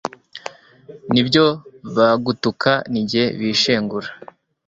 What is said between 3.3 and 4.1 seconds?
bishengura